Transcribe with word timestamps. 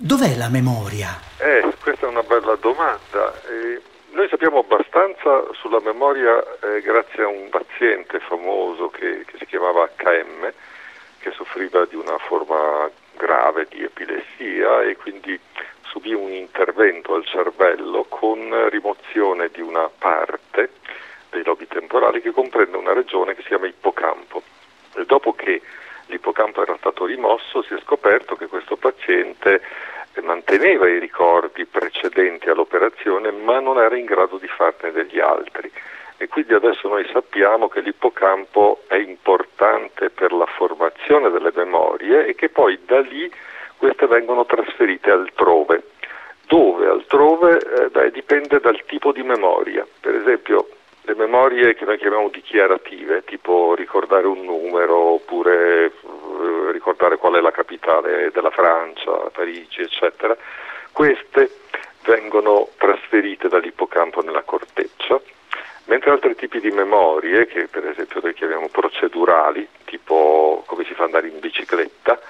dov'è 0.00 0.34
la 0.36 0.48
memoria? 0.48 1.20
Eh, 1.38 1.74
questa 1.82 2.06
è 2.06 2.08
una 2.08 2.22
bella 2.22 2.56
domanda. 2.56 3.32
Eh, 3.48 3.80
noi 4.12 4.28
sappiamo 4.28 4.60
abbastanza 4.60 5.44
sulla 5.52 5.80
memoria 5.80 6.42
eh, 6.60 6.80
grazie 6.80 7.22
a 7.22 7.28
un 7.28 7.48
paziente 7.50 8.18
famoso 8.20 8.88
che, 8.88 9.24
che 9.26 9.36
si 9.38 9.46
chiamava 9.46 9.88
HM, 9.96 10.52
che 11.18 11.30
soffriva 11.32 11.84
di 11.84 11.96
una 11.96 12.16
forma 12.18 12.90
grave 13.16 13.66
di 13.68 13.84
epilessia 13.84 14.82
e 14.82 14.96
quindi 14.96 15.38
subì 15.82 16.14
un 16.14 16.32
intervento 16.32 17.14
al 17.14 17.26
cervello 17.26 18.06
con 18.08 18.68
rimozione 18.70 19.50
di 19.52 19.60
una 19.60 19.90
parte 19.98 20.70
dei 21.28 21.44
lobi 21.44 21.66
temporali 21.66 22.22
che 22.22 22.30
comprende 22.30 22.76
una 22.78 22.94
regione 22.94 23.34
che 23.34 23.42
si 23.42 23.48
chiama 23.48 23.66
ippocampo. 23.66 24.42
E 24.94 25.04
dopo 25.04 25.34
che 25.34 25.60
l'ippocampo 26.10 26.62
era 26.62 26.76
stato 26.78 27.06
rimosso 27.06 27.62
si 27.62 27.74
è 27.74 27.78
scoperto 27.82 28.36
che 28.36 28.46
questo 28.46 28.76
paziente 28.76 29.62
manteneva 30.22 30.88
i 30.88 30.98
ricordi 30.98 31.64
precedenti 31.64 32.50
all'operazione 32.50 33.30
ma 33.30 33.60
non 33.60 33.78
era 33.78 33.96
in 33.96 34.04
grado 34.04 34.36
di 34.36 34.48
farne 34.48 34.92
degli 34.92 35.18
altri 35.18 35.70
e 36.22 36.28
quindi 36.28 36.52
adesso 36.52 36.86
noi 36.86 37.08
sappiamo 37.10 37.68
che 37.68 37.80
l'ippocampo 37.80 38.82
è 38.88 38.96
importante 38.96 40.10
per 40.10 40.32
la 40.32 40.44
formazione 40.44 41.30
delle 41.30 41.50
memorie 41.54 42.26
e 42.26 42.34
che 42.34 42.50
poi 42.50 42.78
da 42.84 43.00
lì 43.00 43.32
queste 43.78 44.06
vengono 44.06 44.44
trasferite 44.44 45.10
altrove. 45.10 45.82
Dove 46.46 46.86
altrove? 46.86 47.58
Eh, 47.58 47.88
beh, 47.88 48.10
dipende 48.10 48.60
dal 48.60 48.82
tipo 48.84 49.12
di 49.12 49.22
memoria. 49.22 49.86
Per 49.98 50.14
esempio 50.14 50.68
le 51.04 51.14
memorie 51.14 51.74
che 51.74 51.86
noi 51.86 51.96
chiamiamo 51.96 52.28
dichiarative, 52.28 53.24
tipo 53.24 53.74
ricordare 53.74 54.26
un 54.26 54.44
numero 54.44 55.14
oppure 55.14 55.86
eh, 55.86 56.72
ricordare 56.72 57.16
qual 57.16 57.36
è 57.36 57.40
la 57.40 57.50
della 58.32 58.50
Francia, 58.50 59.10
Parigi, 59.32 59.80
eccetera, 59.80 60.36
queste 60.92 61.50
vengono 62.04 62.68
trasferite 62.76 63.48
dall'ippocampo 63.48 64.22
nella 64.22 64.42
corteccia, 64.42 65.20
mentre 65.84 66.10
altri 66.10 66.34
tipi 66.34 66.60
di 66.60 66.70
memorie, 66.70 67.46
che 67.46 67.68
per 67.68 67.86
esempio 67.86 68.20
noi 68.22 68.34
chiamiamo 68.34 68.68
procedurali, 68.68 69.66
tipo 69.84 70.62
come 70.66 70.84
si 70.84 70.94
fa 70.94 71.04
andare 71.04 71.28
in 71.28 71.40
bicicletta, 71.40 72.20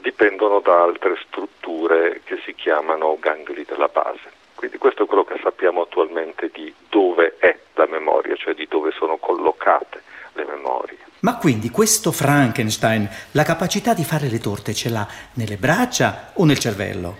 dipendono 0.00 0.60
da 0.60 0.82
altre 0.82 1.16
strutture 1.26 2.20
che 2.24 2.40
si 2.44 2.54
chiamano 2.54 3.18
gangli 3.18 3.64
della 3.66 3.88
base. 3.88 4.38
Quindi 4.54 4.78
questo 4.78 5.04
è 5.04 5.06
quello 5.06 5.24
che 5.24 5.38
sappiamo 5.42 5.82
attualmente 5.82 6.50
di 6.52 6.72
dove 6.88 7.36
è 7.38 7.56
la 7.74 7.86
memoria, 7.86 8.36
cioè 8.36 8.54
di 8.54 8.66
dove 8.68 8.90
sono 8.92 9.16
collocate 9.16 10.02
le 10.34 10.44
memorie. 10.44 10.98
Ma 11.20 11.36
quindi 11.36 11.68
questo 11.70 12.12
Frankenstein 12.12 13.08
la 13.32 13.42
capacità 13.42 13.92
di 13.92 14.04
fare 14.04 14.28
le 14.28 14.38
torte 14.38 14.72
ce 14.72 14.88
l'ha 14.88 15.06
nelle 15.34 15.56
braccia 15.56 16.32
o 16.34 16.44
nel 16.44 16.58
cervello? 16.58 17.16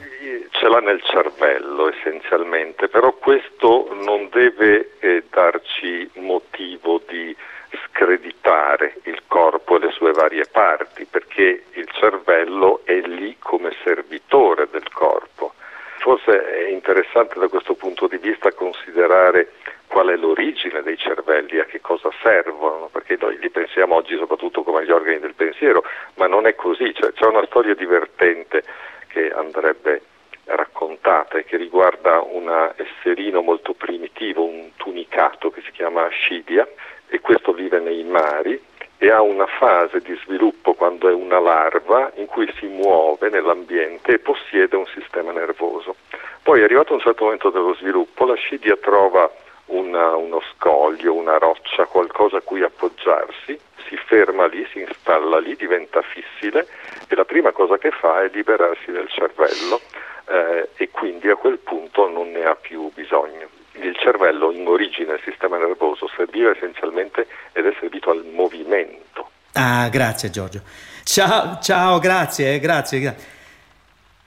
Ce 0.51 0.69
l'ha 0.69 0.81
nel 0.81 1.03
cervello 1.03 1.91
essenzialmente, 1.91 2.89
però 2.89 3.13
questo 3.13 3.89
non 4.03 4.29
deve 4.31 4.93
eh, 5.01 5.25
darci 5.31 6.11
motivo 6.15 7.03
di 7.07 7.37
screditare 7.85 8.97
il 9.05 9.23
corpo 9.27 9.77
e 9.77 9.81
le 9.81 9.91
sue 9.93 10.13
varie 10.13 10.47
parti, 10.51 11.05
perché 11.05 11.65
il 11.73 11.89
cervello 11.93 12.81
è 12.85 13.01
lì 13.01 13.37
come 13.39 13.71
servitore 13.85 14.69
del 14.71 14.89
corpo. 14.91 15.53
Forse 15.99 16.43
è 16.43 16.71
interessante 16.71 17.39
da 17.39 17.49
questo 17.49 17.75
punto 17.75 18.07
di 18.07 18.17
vista 18.17 18.51
considerare 18.53 19.53
qual 19.87 20.09
è 20.09 20.17
l'origine 20.17 20.83
dei 20.83 20.97
cervelli, 20.97 21.59
a 21.59 21.65
che 21.65 21.81
cosa 21.81 22.09
servono, 22.23 22.80
perché 22.91 23.17
noi 23.21 23.39
li 23.39 23.51
pensiamo 23.51 23.95
oggi 23.95 24.17
soprattutto 24.17 24.63
come 24.63 24.85
gli 24.85 24.91
organi 24.91 25.19
del 25.21 25.35
pensiero, 25.35 25.83
ma 26.15 26.27
non 26.27 26.47
è 26.47 26.55
così, 26.55 26.93
cioè, 26.95 27.13
c'è 27.13 27.27
una 27.27 27.45
storia 27.47 27.75
divertente 27.75 28.63
che 29.09 29.31
andrebbe 29.31 30.03
raccontata 30.45 31.39
e 31.39 31.45
che 31.45 31.57
riguarda 31.57 32.21
un 32.21 32.73
esserino 32.77 33.41
molto 33.41 33.73
primitivo, 33.75 34.45
un 34.45 34.71
tunicato 34.77 35.51
che 35.51 35.63
si 35.63 35.71
chiama 35.71 36.05
Ascidia 36.05 36.67
e 37.09 37.21
questo 37.21 37.53
vive 37.53 37.79
nei 37.79 38.03
mari 38.05 38.61
e 39.03 39.11
ha 39.11 39.23
una 39.23 39.47
fase 39.47 40.01
di 40.01 40.15
sviluppo 40.25 40.75
quando 40.75 41.09
è 41.09 41.13
una 41.13 41.41
larva 41.41 42.13
in 42.17 42.27
cui 42.27 42.53
si 42.59 42.67
muove 42.67 43.31
nell'ambiente 43.31 44.13
e 44.13 44.19
possiede 44.19 44.77
un 44.77 44.87
sistema 44.87 45.33
nervoso. 45.33 45.97
Poi 46.43 46.63
arrivato 46.63 46.93
a 46.93 46.97
un 46.97 47.01
certo 47.01 47.25
momento 47.25 47.51
dello 47.51 47.75
sviluppo 47.75 48.27
la 48.27 48.35
scidia 48.35 48.77
trova 48.77 49.31
una, 49.71 50.15
uno 50.17 50.41
scoglio, 50.53 51.15
una 51.15 51.39
roccia, 51.39 51.87
qualcosa 51.87 52.39
a 52.39 52.43
cui 52.43 52.63
appoggiarsi, 52.63 53.59
si 53.89 53.97
ferma 54.07 54.47
lì, 54.47 54.67
si 54.73 54.81
installa 54.81 55.39
lì, 55.39 55.57
diventa 55.57 56.01
fissile 56.03 56.67
e 57.09 57.15
la 57.15 57.25
prima 57.25 57.53
cosa 57.53 57.79
che 57.79 57.91
fa 57.91 58.23
è 58.23 58.31
liberarsi 58.33 58.91
del 58.91 59.09
cervello 59.09 59.81
eh, 60.29 60.69
e 60.77 60.91
quindi 60.91 61.29
a 61.29 61.37
quel 61.37 61.59
punto 61.59 62.09
non 62.09 62.31
ne 62.31 62.45
ha 62.45 62.55
più 62.55 62.91
bisogno 62.95 63.59
il 63.81 63.97
cervello 63.97 64.51
in 64.53 64.67
origine 64.67 65.15
il 65.15 65.21
sistema 65.25 65.59
nervoso 65.59 66.09
serviva 66.15 66.51
essenzialmente 66.51 67.27
ed 67.53 67.67
è 67.67 67.75
servito 67.79 68.11
al 68.11 68.25
movimento. 68.25 69.31
Ah, 69.53 69.89
grazie 69.89 70.31
Giorgio. 70.31 70.63
Ciao, 71.05 71.59
ciao, 71.61 71.99
grazie, 71.99 72.59
grazie. 72.59 73.17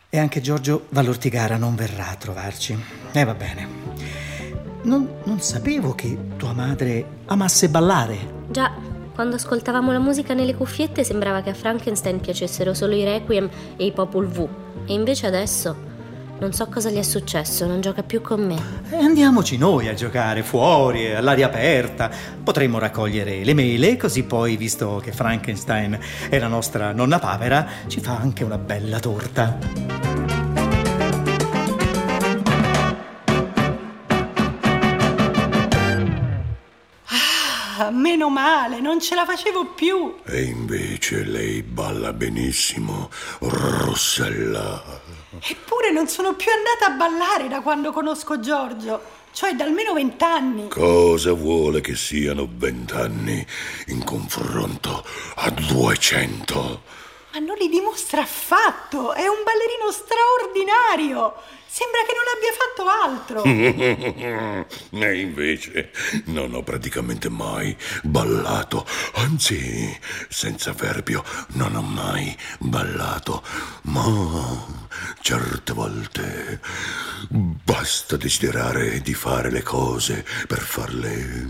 E 0.09 0.19
anche 0.19 0.41
Giorgio 0.41 0.85
Vallortigara 0.89 1.57
non 1.57 1.75
verrà 1.75 2.09
a 2.09 2.15
trovarci. 2.15 2.73
E 3.13 3.19
eh, 3.19 3.23
va 3.23 3.33
bene. 3.33 4.22
Non, 4.83 5.07
non 5.23 5.39
sapevo 5.39 5.93
che 5.95 6.17
tua 6.37 6.53
madre 6.53 7.21
amasse 7.25 7.69
ballare. 7.69 8.17
Già, 8.49 8.71
quando 9.13 9.35
ascoltavamo 9.35 9.91
la 9.91 9.99
musica 9.99 10.33
nelle 10.33 10.55
cuffiette 10.55 11.03
sembrava 11.03 11.41
che 11.41 11.51
a 11.51 11.53
Frankenstein 11.53 12.19
piacessero 12.19 12.73
solo 12.73 12.93
i 12.93 13.03
Requiem 13.03 13.49
e 13.77 13.85
i 13.85 13.91
Popol 13.91 14.27
Vuh. 14.27 14.49
E 14.85 14.93
invece 14.93 15.27
adesso 15.27 15.91
non 16.39 16.51
so 16.51 16.67
cosa 16.67 16.89
gli 16.89 16.97
è 16.97 17.03
successo, 17.03 17.65
non 17.65 17.79
gioca 17.79 18.03
più 18.03 18.19
con 18.19 18.45
me. 18.45 18.55
E 18.89 18.97
eh, 18.97 19.03
andiamoci 19.03 19.57
noi 19.57 19.87
a 19.87 19.93
giocare 19.93 20.43
fuori, 20.43 21.13
all'aria 21.13 21.45
aperta. 21.45 22.11
Potremmo 22.43 22.79
raccogliere 22.79 23.45
le 23.45 23.53
mele, 23.53 23.95
così 23.95 24.23
poi, 24.23 24.57
visto 24.57 24.99
che 25.01 25.13
Frankenstein 25.13 25.97
è 26.27 26.37
la 26.39 26.47
nostra 26.47 26.91
nonna 26.91 27.19
papera, 27.19 27.65
ci 27.87 28.01
fa 28.01 28.17
anche 28.17 28.43
una 28.43 28.57
bella 28.57 28.99
torta. 28.99 30.02
Ah, 37.83 37.91
meno 37.91 38.29
male, 38.29 38.79
non 38.79 39.01
ce 39.01 39.13
la 39.13 39.25
facevo 39.25 39.73
più. 39.73 40.15
E 40.23 40.43
invece 40.43 41.25
lei 41.25 41.61
balla 41.63 42.13
benissimo, 42.13 43.09
Rossella. 43.39 44.81
Eppure 45.45 45.91
non 45.91 46.07
sono 46.07 46.33
più 46.33 46.49
andata 46.49 46.93
a 46.93 46.95
ballare 46.95 47.49
da 47.49 47.59
quando 47.59 47.91
conosco 47.91 48.39
Giorgio, 48.39 49.01
cioè 49.33 49.53
da 49.55 49.65
almeno 49.65 49.93
vent'anni. 49.93 50.69
Cosa 50.69 51.33
vuole 51.33 51.81
che 51.81 51.97
siano 51.97 52.47
vent'anni 52.49 53.45
in 53.87 54.01
confronto 54.05 55.05
a 55.35 55.49
duecento? 55.49 57.02
Ma 57.33 57.39
non 57.39 57.55
li 57.57 57.67
dimostra 57.67 58.21
affatto, 58.21 59.13
è 59.13 59.25
un 59.25 59.41
ballerino 59.43 59.91
straordinario. 59.91 61.33
Sembra 61.65 62.01
che 62.05 62.13
non 62.13 62.27
abbia 62.35 62.53
fatto 62.61 62.85
altro. 62.87 63.41
e 65.07 65.19
invece 65.19 65.91
non 66.25 66.53
ho 66.53 66.61
praticamente 66.61 67.29
mai 67.29 67.75
ballato. 68.03 68.85
Anzi, 69.13 69.99
senza 70.29 70.73
verbio, 70.73 71.23
non 71.53 71.75
ho 71.75 71.81
mai 71.81 72.37
ballato. 72.59 73.41
Ma 73.85 74.67
certe 75.19 75.73
volte 75.73 76.61
basta 77.29 78.15
desiderare 78.15 79.01
di 79.01 79.15
fare 79.15 79.49
le 79.49 79.63
cose 79.63 80.23
per 80.45 80.59
farle 80.59 81.47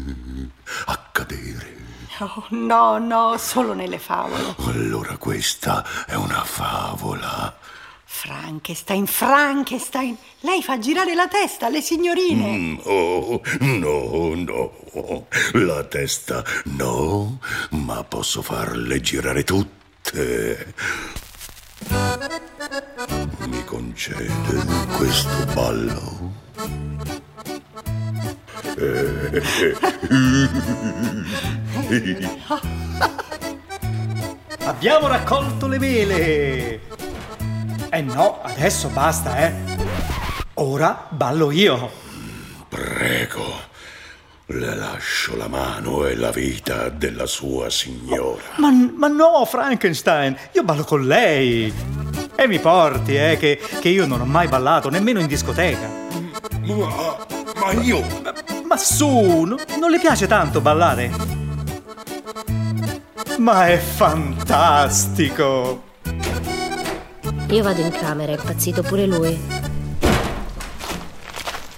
accadere. 0.85 1.81
Oh, 2.19 2.45
no, 2.55 2.97
no, 2.97 3.37
solo 3.37 3.73
nelle 3.73 3.99
favole. 3.99 4.55
Allora 4.65 5.17
questa 5.17 5.85
è 6.05 6.15
una 6.15 6.43
favola. 6.43 7.57
Frankenstein, 8.05 9.07
Frankenstein, 9.07 10.15
lei 10.41 10.61
fa 10.61 10.77
girare 10.77 11.15
la 11.15 11.27
testa 11.27 11.65
alle 11.65 11.81
signorine. 11.81 12.45
Mm, 12.45 12.77
oh, 12.83 13.41
no, 13.61 14.35
no, 14.35 15.27
la 15.53 15.83
testa 15.85 16.43
no, 16.65 17.39
ma 17.71 18.03
posso 18.03 18.43
farle 18.43 19.01
girare 19.01 19.43
tutte. 19.43 20.73
Mi 23.47 23.63
concede 23.65 24.31
questo 24.95 25.45
ballo? 25.53 26.31
Abbiamo 34.65 35.07
raccolto 35.07 35.67
le 35.67 35.79
mele! 35.79 36.79
Eh 37.89 38.01
no, 38.01 38.41
adesso 38.41 38.89
basta, 38.89 39.37
eh! 39.37 39.53
Ora 40.55 41.07
ballo 41.09 41.51
io! 41.51 41.89
Prego. 42.69 43.71
Le 44.47 44.75
lascio 44.75 45.37
la 45.37 45.47
mano 45.47 46.05
e 46.05 46.15
la 46.15 46.31
vita 46.31 46.89
della 46.89 47.25
sua 47.25 47.69
signora. 47.69 48.41
Ma, 48.57 48.71
ma 48.71 49.07
no, 49.07 49.45
Frankenstein, 49.45 50.35
io 50.51 50.63
ballo 50.63 50.83
con 50.83 51.07
lei. 51.07 51.73
E 52.35 52.47
mi 52.47 52.59
porti, 52.59 53.15
eh, 53.15 53.37
che, 53.37 53.59
che 53.79 53.89
io 53.89 54.05
non 54.05 54.21
ho 54.21 54.25
mai 54.25 54.47
ballato, 54.47 54.89
nemmeno 54.89 55.19
in 55.19 55.27
discoteca. 55.27 55.89
Ma, 56.65 57.25
ma 57.55 57.71
io... 57.81 58.22
Ma, 58.73 58.79
su, 58.79 59.43
no- 59.43 59.59
non 59.79 59.91
le 59.91 59.99
piace 59.99 60.25
tanto 60.25 60.59
ballare? 60.59 61.11
Ma 63.37 63.67
è 63.67 63.77
fantastico! 63.77 65.83
Io 67.49 67.61
vado 67.61 67.81
in 67.81 67.91
camera, 67.91 68.31
è 68.31 68.35
impazzito 68.35 68.81
pure 68.81 69.05
lui. 69.05 69.39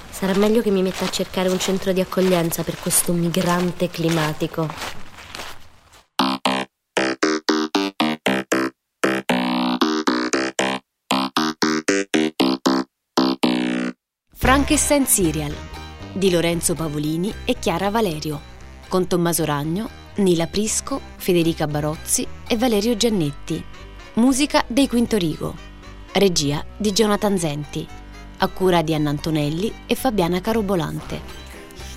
Sarà 0.09 0.35
meglio 0.35 0.61
che 0.61 0.71
mi 0.71 0.81
metta 0.81 1.03
a 1.03 1.09
cercare 1.09 1.49
un 1.49 1.59
centro 1.59 1.91
di 1.91 1.99
accoglienza 1.99 2.63
per 2.63 2.79
questo 2.79 3.11
migrante 3.11 3.89
climatico. 3.89 4.69
Frankenstein 14.33 15.05
Serial 15.05 15.74
di 16.15 16.31
Lorenzo 16.31 16.75
Pavolini 16.75 17.33
e 17.43 17.59
Chiara 17.59 17.89
Valerio, 17.89 18.41
con 18.87 19.05
Tommaso 19.05 19.43
Ragno, 19.43 19.89
Nila 20.15 20.47
Prisco, 20.47 21.01
Federica 21.17 21.67
Barozzi 21.67 22.25
e 22.47 22.55
Valerio 22.55 22.95
Giannetti. 22.95 23.61
Musica 24.13 24.63
dei 24.65 24.87
Quinto 24.87 25.17
Rigo. 25.17 25.53
Regia 26.13 26.63
di 26.77 26.93
Jonathan 26.93 27.37
Zenti. 27.37 27.85
A 28.37 28.47
cura 28.47 28.81
di 28.81 28.93
Anna 28.93 29.09
Antonelli 29.09 29.73
e 29.85 29.95
Fabiana 29.95 30.39
Carobolante. 30.39 31.19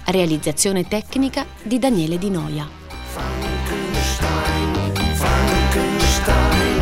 Realizzazione 0.07 0.89
tecnica 0.89 1.47
di 1.63 1.79
Daniele 1.79 2.19
Di 2.19 2.31
Noia. 2.31 2.69
Frankenstein, 3.07 4.95
Frankenstein. 5.15 6.78